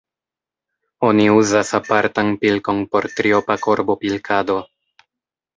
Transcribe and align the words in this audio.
Oni 1.09 1.25
uzas 1.41 1.69
apartan 1.79 2.33
pilkon 2.45 2.81
por 2.95 3.09
triopa 3.19 3.59
korbopilkado. 3.67 4.57